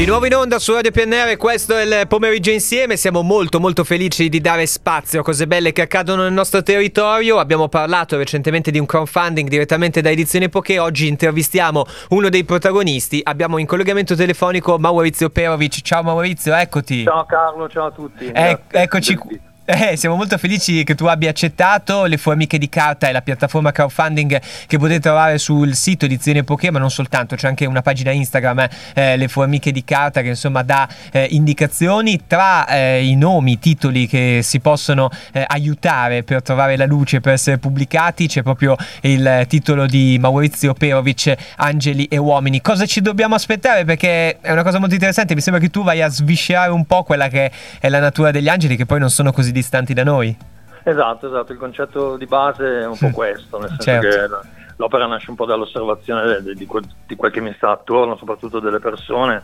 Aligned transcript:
Di 0.00 0.06
nuovo 0.06 0.24
in 0.24 0.34
onda 0.34 0.58
su 0.58 0.72
Radio 0.72 0.92
PNR, 0.92 1.36
questo 1.36 1.76
è 1.76 1.82
il 1.82 2.06
pomeriggio 2.08 2.50
insieme, 2.50 2.96
siamo 2.96 3.20
molto 3.20 3.60
molto 3.60 3.84
felici 3.84 4.30
di 4.30 4.40
dare 4.40 4.64
spazio 4.64 5.20
a 5.20 5.22
cose 5.22 5.46
belle 5.46 5.72
che 5.72 5.82
accadono 5.82 6.22
nel 6.22 6.32
nostro 6.32 6.62
territorio, 6.62 7.38
abbiamo 7.38 7.68
parlato 7.68 8.16
recentemente 8.16 8.70
di 8.70 8.78
un 8.78 8.86
crowdfunding 8.86 9.46
direttamente 9.46 10.00
da 10.00 10.08
Edizione 10.08 10.48
Poké, 10.48 10.78
oggi 10.78 11.06
intervistiamo 11.06 11.84
uno 12.08 12.30
dei 12.30 12.44
protagonisti, 12.44 13.20
abbiamo 13.22 13.58
in 13.58 13.66
collegamento 13.66 14.14
telefonico 14.14 14.78
Maurizio 14.78 15.28
Perovic, 15.28 15.82
ciao 15.82 16.02
Maurizio, 16.02 16.54
eccoti. 16.54 17.04
Ciao 17.04 17.26
Carlo, 17.26 17.68
ciao 17.68 17.84
a 17.88 17.90
tutti. 17.90 18.24
Eh, 18.24 18.58
eccoci 18.70 19.14
qui. 19.16 19.48
Eh, 19.72 19.96
siamo 19.96 20.16
molto 20.16 20.36
felici 20.36 20.82
che 20.82 20.96
tu 20.96 21.04
abbia 21.04 21.30
accettato. 21.30 22.06
Le 22.06 22.16
Formiche 22.16 22.58
di 22.58 22.68
Carta 22.68 23.06
è 23.06 23.12
la 23.12 23.22
piattaforma 23.22 23.70
crowdfunding 23.70 24.40
che 24.66 24.78
potete 24.78 24.98
trovare 24.98 25.38
sul 25.38 25.76
sito 25.76 26.06
Edizione 26.06 26.42
Poké, 26.42 26.72
ma 26.72 26.80
non 26.80 26.90
soltanto, 26.90 27.36
c'è 27.36 27.46
anche 27.46 27.66
una 27.66 27.80
pagina 27.80 28.10
Instagram, 28.10 28.66
eh, 28.94 29.16
Le 29.16 29.28
Formiche 29.28 29.70
di 29.70 29.84
Carta, 29.84 30.22
che 30.22 30.30
insomma 30.30 30.62
dà 30.62 30.88
eh, 31.12 31.28
indicazioni 31.30 32.22
tra 32.26 32.66
eh, 32.66 33.04
i 33.04 33.14
nomi, 33.14 33.52
i 33.52 33.58
titoli 33.60 34.08
che 34.08 34.40
si 34.42 34.58
possono 34.58 35.08
eh, 35.30 35.44
aiutare 35.46 36.24
per 36.24 36.42
trovare 36.42 36.76
la 36.76 36.86
luce, 36.86 37.20
per 37.20 37.34
essere 37.34 37.58
pubblicati. 37.58 38.26
C'è 38.26 38.42
proprio 38.42 38.74
il 39.02 39.44
titolo 39.46 39.86
di 39.86 40.18
Maurizio 40.20 40.74
Perovic, 40.74 41.32
Angeli 41.58 42.06
e 42.06 42.16
Uomini. 42.16 42.60
Cosa 42.60 42.86
ci 42.86 43.00
dobbiamo 43.00 43.36
aspettare? 43.36 43.84
Perché 43.84 44.40
è 44.40 44.50
una 44.50 44.64
cosa 44.64 44.80
molto 44.80 44.94
interessante. 44.94 45.36
Mi 45.36 45.40
sembra 45.40 45.62
che 45.62 45.70
tu 45.70 45.84
vai 45.84 46.02
a 46.02 46.08
sviscerare 46.08 46.72
un 46.72 46.84
po' 46.86 47.04
quella 47.04 47.28
che 47.28 47.52
è 47.78 47.88
la 47.88 48.00
natura 48.00 48.32
degli 48.32 48.48
angeli, 48.48 48.74
che 48.74 48.84
poi 48.84 48.98
non 48.98 49.10
sono 49.10 49.30
così 49.30 49.58
distanti 49.60 49.94
da 49.94 50.04
noi. 50.04 50.36
Esatto, 50.82 51.26
esatto, 51.26 51.52
il 51.52 51.58
concetto 51.58 52.16
di 52.16 52.26
base 52.26 52.80
è 52.80 52.86
un 52.86 52.96
po' 52.96 53.10
questo, 53.10 53.58
nel 53.58 53.68
senso 53.68 53.84
certo. 53.84 54.08
che 54.08 54.48
l'opera 54.76 55.06
nasce 55.06 55.28
un 55.30 55.36
po' 55.36 55.44
dall'osservazione 55.44 56.42
di, 56.42 56.54
di, 56.54 56.68
di, 57.06 57.16
quel 57.16 57.30
che 57.30 57.40
mi 57.40 57.52
sta 57.54 57.70
attorno, 57.70 58.16
soprattutto 58.16 58.60
delle 58.60 58.78
persone, 58.78 59.42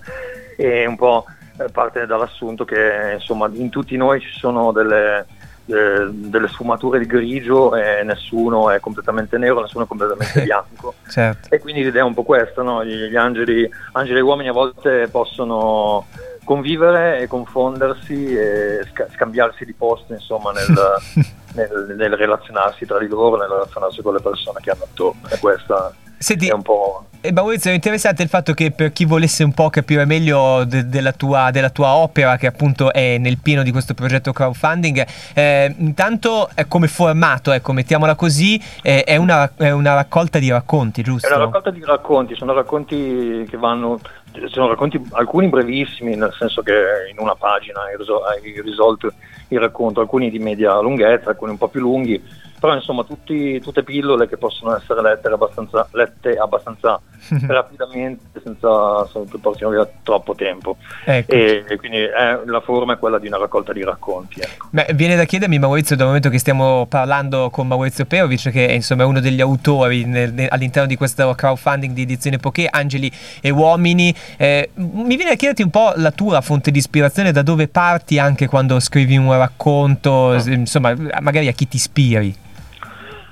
e 0.56 0.86
un 0.86 0.96
po' 0.96 1.26
eh, 1.58 1.70
parte 1.70 2.06
dall'assunto 2.06 2.64
che 2.64 3.12
insomma 3.14 3.48
in 3.52 3.68
tutti 3.68 3.96
noi 3.96 4.20
ci 4.20 4.32
sono 4.38 4.72
delle, 4.72 5.26
eh, 5.66 6.06
delle 6.10 6.48
sfumature 6.48 6.98
di 6.98 7.06
grigio 7.06 7.74
e 7.74 8.02
nessuno 8.02 8.70
è 8.70 8.80
completamente 8.80 9.36
nero, 9.36 9.60
nessuno 9.60 9.84
è 9.84 9.86
completamente 9.86 10.40
bianco. 10.44 10.94
certo. 11.08 11.54
E 11.54 11.58
quindi 11.58 11.84
l'idea 11.84 12.02
è 12.02 12.06
un 12.06 12.14
po' 12.14 12.22
questa, 12.22 12.62
no? 12.62 12.84
gli, 12.84 13.08
gli 13.08 13.16
angeli, 13.16 13.68
angeli 13.92 14.18
e 14.18 14.22
uomini 14.22 14.48
a 14.48 14.52
volte 14.52 15.08
possono 15.08 16.06
convivere 16.46 17.18
e 17.18 17.26
confondersi 17.26 18.34
e 18.34 18.80
scambiarsi 19.12 19.64
di 19.64 19.74
posto 19.74 20.12
insomma 20.12 20.52
nel, 20.52 20.72
nel, 21.54 21.94
nel, 21.96 22.12
relazionarsi 22.12 22.86
tra 22.86 23.00
di 23.00 23.08
loro, 23.08 23.36
nel 23.36 23.48
relazionarsi 23.48 24.00
con 24.00 24.14
le 24.14 24.20
persone 24.20 24.60
che 24.60 24.70
hanno 24.70 24.84
attorno. 24.84 25.28
E 25.28 25.38
questa 25.38 25.92
Senti, 26.18 26.48
è 26.48 26.52
un 26.52 26.62
po'... 26.62 27.05
E 27.20 27.32
Maurizio, 27.32 27.70
è 27.70 27.74
interessante 27.74 28.22
il 28.22 28.28
fatto 28.28 28.52
che 28.52 28.70
per 28.70 28.92
chi 28.92 29.04
volesse 29.04 29.42
un 29.42 29.52
po' 29.52 29.70
capire 29.70 30.04
meglio 30.04 30.64
de- 30.64 30.88
della, 30.88 31.12
tua, 31.12 31.50
della, 31.50 31.70
tua, 31.70 31.94
opera, 31.94 32.36
che 32.36 32.46
appunto 32.46 32.92
è 32.92 33.18
nel 33.18 33.38
pieno 33.38 33.62
di 33.62 33.70
questo 33.70 33.94
progetto 33.94 34.32
crowdfunding, 34.32 35.06
eh, 35.34 35.74
intanto 35.78 36.48
è 36.54 36.66
come 36.68 36.88
formato, 36.88 37.52
ecco, 37.52 37.72
mettiamola 37.72 38.14
così, 38.14 38.60
eh, 38.82 39.04
è, 39.04 39.16
una, 39.16 39.50
è, 39.56 39.70
una, 39.70 39.94
raccolta 39.94 40.38
di 40.38 40.50
racconti, 40.50 41.02
giusto? 41.02 41.28
È 41.28 41.34
una 41.34 41.44
raccolta 41.44 41.70
di 41.70 41.82
racconti, 41.84 42.34
sono 42.34 42.52
racconti 42.52 43.46
che 43.48 43.56
vanno, 43.56 43.98
sono 44.46 44.68
racconti 44.68 45.00
alcuni 45.12 45.48
brevissimi, 45.48 46.16
nel 46.16 46.34
senso 46.38 46.62
che 46.62 46.72
in 47.10 47.18
una 47.18 47.34
pagina 47.34 47.80
hai 47.82 48.60
risolto 48.62 49.12
il 49.48 49.58
racconto, 49.58 50.00
alcuni 50.00 50.30
di 50.30 50.38
media 50.38 50.78
lunghezza, 50.80 51.30
alcuni 51.30 51.52
un 51.52 51.58
po' 51.58 51.68
più 51.68 51.80
lunghi 51.80 52.44
però 52.58 52.74
insomma 52.74 53.04
tutti, 53.04 53.60
tutte 53.60 53.82
pillole 53.82 54.28
che 54.28 54.38
possono 54.38 54.74
essere 54.74 55.02
lette 55.02 55.28
abbastanza, 55.28 55.86
lette 55.92 56.36
abbastanza 56.36 57.00
rapidamente 57.46 58.40
senza 58.42 59.08
che 59.30 59.38
portino 59.38 59.70
via 59.70 59.88
troppo 60.02 60.34
tempo 60.34 60.76
ecco. 61.04 61.32
e, 61.32 61.64
e, 61.68 61.76
quindi 61.76 61.98
è, 61.98 62.40
la 62.44 62.60
forma 62.60 62.94
è 62.94 62.98
quella 62.98 63.18
di 63.18 63.26
una 63.26 63.38
raccolta 63.38 63.72
di 63.72 63.82
racconti 63.82 64.40
ecco. 64.40 64.68
Beh, 64.70 64.88
viene 64.94 65.16
da 65.16 65.24
chiedermi 65.24 65.58
Maurizio 65.58 65.96
dal 65.96 66.06
momento 66.06 66.28
che 66.28 66.38
stiamo 66.38 66.86
parlando 66.86 67.50
con 67.50 67.66
Maurizio 67.66 68.04
Perovic 68.04 68.50
che 68.50 68.68
è 68.68 68.72
insomma 68.72 69.06
uno 69.06 69.20
degli 69.20 69.40
autori 69.40 70.04
nel, 70.04 70.32
nel, 70.32 70.48
all'interno 70.50 70.88
di 70.88 70.96
questo 70.96 71.34
crowdfunding 71.34 71.92
di 71.94 72.02
edizione 72.02 72.38
Poké 72.38 72.68
Angeli 72.70 73.10
e 73.40 73.50
Uomini 73.50 74.14
eh, 74.36 74.70
mi 74.74 75.16
viene 75.16 75.32
a 75.32 75.36
chiederti 75.36 75.62
un 75.62 75.70
po' 75.70 75.92
la 75.96 76.10
tua 76.10 76.40
fonte 76.40 76.70
di 76.70 76.78
ispirazione 76.78 77.32
da 77.32 77.42
dove 77.42 77.68
parti 77.68 78.18
anche 78.18 78.46
quando 78.46 78.78
scrivi 78.80 79.16
un 79.16 79.36
racconto 79.36 80.10
oh. 80.10 80.42
insomma 80.46 80.94
magari 81.20 81.48
a 81.48 81.52
chi 81.52 81.68
ti 81.68 81.76
ispiri 81.76 82.44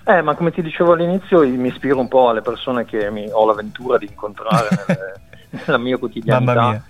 eh, 0.05 0.23
ma 0.23 0.35
come 0.35 0.53
ti 0.53 0.63
dicevo 0.63 0.93
all'inizio, 0.93 1.41
mi 1.41 1.69
ispiro 1.69 1.99
un 1.99 2.09
po' 2.09 2.29
alle 2.29 2.43
persone 2.43 2.85
che 2.85 3.11
mi, 3.11 3.27
ho 3.31 3.47
l'avventura 3.47 3.97
di 3.97 4.07
incontrare 4.07 4.69
nelle, 4.87 5.13
nella 5.51 5.79
mia 5.79 5.97
quotidianità. 5.97 6.83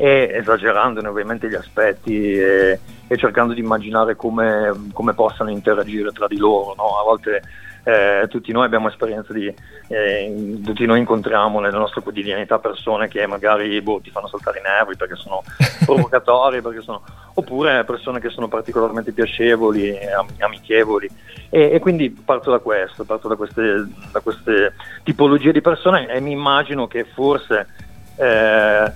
E 0.00 0.30
esagerandone 0.34 1.08
ovviamente 1.08 1.48
gli 1.48 1.56
aspetti 1.56 2.32
e, 2.32 2.78
e 3.08 3.16
cercando 3.16 3.52
di 3.52 3.60
immaginare 3.60 4.14
come, 4.14 4.90
come, 4.92 5.12
possano 5.12 5.50
interagire 5.50 6.12
tra 6.12 6.28
di 6.28 6.36
loro. 6.36 6.74
No? 6.76 7.00
A 7.00 7.02
volte 7.02 7.42
eh, 7.88 8.28
tutti 8.28 8.52
noi 8.52 8.66
abbiamo 8.66 8.88
esperienza 8.88 9.32
di, 9.32 9.46
eh, 9.88 10.60
tutti 10.62 10.84
noi 10.84 10.98
incontriamo 10.98 11.58
nella 11.58 11.78
nostra 11.78 12.02
quotidianità 12.02 12.58
persone 12.58 13.08
che 13.08 13.26
magari 13.26 13.80
boh, 13.80 14.00
ti 14.02 14.10
fanno 14.10 14.28
saltare 14.28 14.58
i 14.58 14.62
nervi 14.62 14.94
perché 14.94 15.16
sono 15.16 15.42
provocatori, 15.86 16.60
perché 16.60 16.82
sono, 16.82 17.02
oppure 17.32 17.84
persone 17.84 18.20
che 18.20 18.28
sono 18.28 18.46
particolarmente 18.46 19.12
piacevoli, 19.12 19.96
am- 20.06 20.28
amichevoli. 20.38 21.08
E, 21.48 21.70
e, 21.72 21.78
quindi 21.78 22.10
parto 22.10 22.50
da 22.50 22.58
questo, 22.58 23.04
parto 23.04 23.26
da 23.26 23.36
queste, 23.36 23.86
da 24.12 24.20
queste, 24.20 24.74
tipologie 25.02 25.52
di 25.52 25.62
persone 25.62 26.08
e 26.08 26.20
mi 26.20 26.32
immagino 26.32 26.86
che 26.86 27.04
forse 27.04 27.68
eh, 28.16 28.92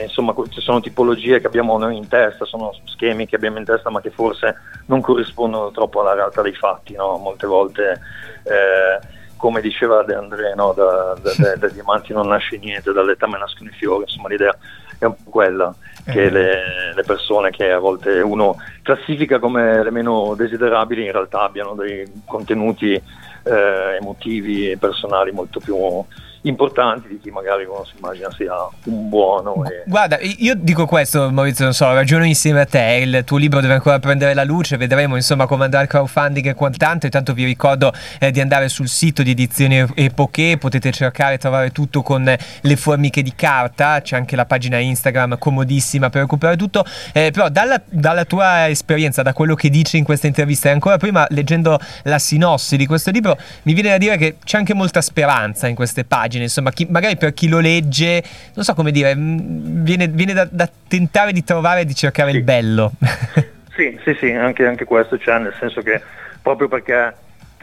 eh, 0.00 0.04
insomma 0.04 0.34
ci 0.48 0.60
sono 0.60 0.80
tipologie 0.80 1.40
che 1.40 1.46
abbiamo 1.46 1.78
noi 1.78 1.96
in 1.96 2.08
testa, 2.08 2.44
sono 2.44 2.74
schemi 2.84 3.26
che 3.26 3.36
abbiamo 3.36 3.58
in 3.58 3.64
testa 3.64 3.90
ma 3.90 4.00
che 4.00 4.10
forse 4.10 4.56
non 4.86 5.00
corrispondono 5.00 5.70
troppo 5.70 6.00
alla 6.00 6.14
realtà 6.14 6.42
dei 6.42 6.54
fatti, 6.54 6.94
no? 6.94 7.16
molte 7.16 7.46
volte 7.46 8.00
eh, 8.44 9.18
come 9.36 9.60
diceva 9.60 10.02
De 10.02 10.14
André, 10.14 10.54
no? 10.54 10.72
da, 10.72 11.16
da, 11.20 11.32
da, 11.36 11.56
dai 11.56 11.72
diamanti 11.72 12.12
non 12.12 12.28
nasce 12.28 12.58
niente, 12.58 12.92
dall'etame 12.92 13.38
nascono 13.38 13.70
i 13.70 13.74
fiori, 13.74 14.02
insomma 14.02 14.28
l'idea 14.28 14.54
è 14.98 15.06
un 15.06 15.14
po' 15.14 15.30
quella, 15.30 15.74
che 16.04 16.24
eh. 16.24 16.30
le, 16.30 16.94
le, 16.94 17.02
persone 17.04 17.50
che 17.50 17.70
a 17.70 17.78
volte 17.78 18.20
uno 18.20 18.56
classifica 18.82 19.38
come 19.38 19.82
le 19.82 19.90
meno 19.90 20.34
desiderabili 20.36 21.06
in 21.06 21.12
realtà 21.12 21.40
abbiano 21.40 21.74
dei 21.74 22.06
contenuti 22.26 22.92
eh, 22.92 23.96
emotivi 23.98 24.70
e 24.70 24.76
personali 24.76 25.32
molto 25.32 25.58
più 25.58 26.04
importanti 26.42 27.08
di 27.08 27.18
chi 27.20 27.30
magari 27.30 27.64
uno 27.64 27.84
si 27.84 27.94
immagina 27.96 28.30
sia 28.32 28.54
un 28.84 29.08
buono. 29.08 29.64
E... 29.66 29.82
Guarda, 29.86 30.18
io 30.20 30.54
dico 30.56 30.86
questo, 30.86 31.30
Maurizio, 31.30 31.64
non 31.64 31.74
so, 31.74 31.92
ragiono 31.92 32.24
insieme 32.24 32.60
a 32.60 32.64
te, 32.64 33.02
il 33.04 33.22
tuo 33.24 33.36
libro 33.36 33.60
deve 33.60 33.74
ancora 33.74 33.98
prendere 33.98 34.32
la 34.32 34.44
luce, 34.44 34.76
vedremo 34.76 35.16
insomma 35.16 35.46
come 35.46 35.64
andrà 35.64 35.82
il 35.82 35.88
crowdfunding 35.88 36.46
e 36.46 36.54
quant'altro, 36.54 37.06
intanto 37.06 37.34
vi 37.34 37.44
ricordo 37.44 37.92
eh, 38.18 38.30
di 38.30 38.40
andare 38.40 38.68
sul 38.68 38.88
sito 38.88 39.22
di 39.22 39.32
Edizioni 39.32 39.84
Epoche, 39.94 40.56
potete 40.58 40.90
cercare 40.92 41.34
e 41.34 41.38
trovare 41.38 41.72
tutto 41.72 42.02
con 42.02 42.24
le 42.60 42.76
formiche 42.76 43.22
di 43.22 43.34
carta, 43.34 44.00
c'è 44.00 44.16
anche 44.16 44.36
la 44.36 44.46
pagina 44.46 44.78
Instagram 44.78 45.36
comodissima 45.38 46.08
per 46.08 46.22
recuperare 46.22 46.56
tutto, 46.56 46.84
eh, 47.12 47.30
però 47.32 47.48
dalla, 47.48 47.80
dalla 47.84 48.24
tua 48.24 48.68
esperienza, 48.68 49.22
da 49.22 49.32
quello 49.34 49.54
che 49.54 49.68
dici 49.68 49.98
in 49.98 50.04
questa 50.04 50.26
intervista 50.26 50.68
e 50.68 50.72
ancora 50.72 50.96
prima 50.96 51.26
leggendo 51.30 51.78
la 52.04 52.18
sinossi 52.18 52.76
di 52.76 52.86
questo 52.86 53.10
libro, 53.10 53.36
mi 53.62 53.74
viene 53.74 53.90
da 53.90 53.98
dire 53.98 54.16
che 54.16 54.36
c'è 54.42 54.56
anche 54.56 54.72
molta 54.72 55.02
speranza 55.02 55.66
in 55.66 55.74
queste 55.74 56.04
pagine 56.04 56.29
pagine, 56.30 56.44
insomma, 56.44 56.70
chi, 56.70 56.86
magari 56.88 57.16
per 57.16 57.34
chi 57.34 57.48
lo 57.48 57.58
legge, 57.58 58.22
non 58.54 58.64
so 58.64 58.74
come 58.74 58.92
dire, 58.92 59.14
mm, 59.16 59.82
viene, 59.82 60.06
viene 60.06 60.32
da, 60.32 60.46
da, 60.48 60.70
tentare 60.88 61.32
di 61.32 61.42
trovare 61.42 61.80
e 61.80 61.84
di 61.84 61.94
cercare 61.94 62.30
sì. 62.30 62.36
il 62.36 62.44
bello. 62.44 62.92
sì, 63.74 63.98
sì, 64.04 64.14
sì, 64.18 64.30
anche, 64.30 64.64
anche 64.64 64.84
questo 64.84 65.18
c'è, 65.18 65.38
nel 65.38 65.54
senso 65.58 65.82
che 65.82 66.00
proprio 66.40 66.68
perché 66.68 67.14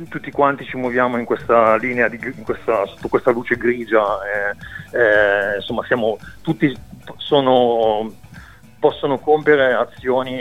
tutti 0.10 0.30
quanti 0.30 0.66
ci 0.66 0.78
muoviamo 0.78 1.18
in 1.18 1.26
questa 1.26 1.78
linea, 1.78 2.10
di, 2.10 2.20
in 2.22 2.44
questa, 2.44 2.86
sotto 2.86 3.08
questa 3.08 3.32
luce 3.32 3.56
grigia, 3.56 4.04
eh, 4.26 4.98
eh, 4.98 5.56
insomma 5.56 5.84
siamo 5.86 6.20
tutti 6.42 6.76
sono, 7.18 8.14
possono 8.80 9.18
compiere 9.18 9.74
azioni 9.74 10.38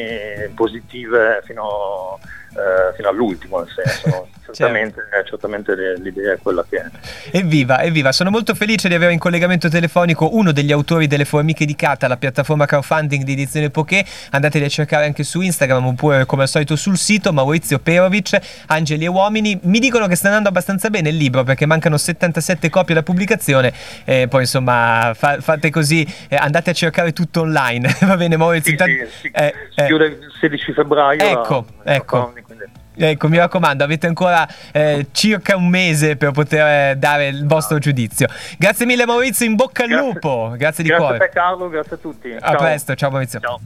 positive 0.54 1.40
fino, 1.44 2.18
eh, 2.56 2.94
fino 2.94 3.08
all'ultimo, 3.08 3.58
nel 3.58 3.68
senso. 3.68 4.08
No? 4.08 4.28
Certamente, 4.46 5.06
certo. 5.10 5.30
certamente, 5.30 5.74
l'idea 5.98 6.32
è 6.32 6.38
quella 6.40 6.64
che 6.68 6.76
è. 6.78 6.84
Evviva, 7.32 7.82
evviva, 7.82 8.12
sono 8.12 8.30
molto 8.30 8.54
felice 8.54 8.88
di 8.88 8.94
avere 8.94 9.12
in 9.12 9.18
collegamento 9.18 9.68
telefonico 9.68 10.34
uno 10.34 10.52
degli 10.52 10.72
autori 10.72 11.06
delle 11.06 11.24
Formiche 11.24 11.64
di 11.64 11.74
Cata, 11.74 12.08
la 12.08 12.16
piattaforma 12.16 12.66
crowdfunding 12.66 13.24
di 13.24 13.32
edizione 13.32 13.70
Poké. 13.70 14.04
Andateli 14.30 14.64
a 14.64 14.68
cercare 14.68 15.04
anche 15.04 15.24
su 15.24 15.40
Instagram 15.40 15.86
oppure 15.86 16.24
come 16.26 16.42
al 16.42 16.48
solito 16.48 16.76
sul 16.76 16.96
sito 16.96 17.32
Maurizio 17.32 17.78
Perovic, 17.78 18.38
Angeli 18.66 19.04
e 19.04 19.08
Uomini. 19.08 19.58
Mi 19.62 19.78
dicono 19.78 20.06
che 20.06 20.14
sta 20.14 20.28
andando 20.28 20.48
abbastanza 20.48 20.90
bene 20.90 21.10
il 21.10 21.16
libro 21.16 21.44
perché 21.44 21.66
mancano 21.66 21.96
77 21.96 22.70
copie 22.70 22.94
alla 22.94 23.02
pubblicazione. 23.02 23.72
E 24.04 24.28
poi 24.28 24.42
insomma, 24.42 25.12
fa, 25.14 25.40
fate 25.40 25.70
così, 25.70 26.06
eh, 26.28 26.36
andate 26.36 26.70
a 26.70 26.72
cercare 26.72 27.12
tutto 27.12 27.40
online. 27.40 27.94
Va 28.00 28.16
bene, 28.16 28.36
Maurizio? 28.36 28.76
Sì, 28.76 28.84
sì, 28.84 29.18
sì. 29.20 29.30
Eh, 29.34 29.52
si 29.74 29.84
chiude 29.84 30.06
il 30.06 30.32
16 30.40 30.72
febbraio. 30.72 31.22
Ecco, 31.22 31.66
ecco. 31.86 32.32
Ecco, 32.98 33.28
mi 33.28 33.36
raccomando, 33.36 33.84
avete 33.84 34.06
ancora 34.06 34.48
eh, 34.72 35.08
circa 35.12 35.54
un 35.54 35.68
mese 35.68 36.16
per 36.16 36.30
poter 36.30 36.92
eh, 36.92 36.96
dare 36.96 37.28
il 37.28 37.46
vostro 37.46 37.78
giudizio. 37.78 38.26
Grazie 38.56 38.86
mille 38.86 39.04
Maurizio, 39.04 39.44
in 39.44 39.54
bocca 39.54 39.82
al 39.82 39.90
grazie, 39.90 40.06
lupo, 40.06 40.54
grazie 40.56 40.82
di 40.82 40.88
grazie 40.88 41.06
cuore. 41.06 41.18
Grazie 41.18 41.40
a 41.40 41.42
te 41.42 41.48
Carlo, 41.48 41.68
grazie 41.68 41.96
a 41.96 41.98
tutti. 41.98 42.32
A 42.32 42.40
ciao. 42.40 42.56
presto, 42.56 42.94
ciao 42.94 43.10
Maurizio. 43.10 43.40
Ciao. 43.40 43.60